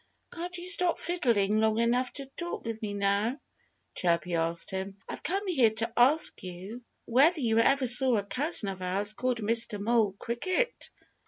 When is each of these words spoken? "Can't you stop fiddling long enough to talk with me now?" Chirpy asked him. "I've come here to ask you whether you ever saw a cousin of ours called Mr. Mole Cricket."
"Can't 0.33 0.57
you 0.57 0.65
stop 0.65 0.97
fiddling 0.97 1.59
long 1.59 1.77
enough 1.77 2.11
to 2.13 2.25
talk 2.35 2.65
with 2.65 2.81
me 2.81 2.95
now?" 2.95 3.39
Chirpy 3.93 4.33
asked 4.33 4.71
him. 4.71 4.97
"I've 5.07 5.21
come 5.21 5.45
here 5.45 5.69
to 5.69 5.93
ask 5.95 6.41
you 6.41 6.81
whether 7.05 7.39
you 7.39 7.59
ever 7.59 7.85
saw 7.85 8.17
a 8.17 8.23
cousin 8.23 8.69
of 8.69 8.81
ours 8.81 9.13
called 9.13 9.41
Mr. 9.41 9.79
Mole 9.79 10.13
Cricket." 10.13 10.89